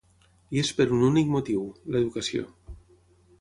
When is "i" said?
0.55-0.61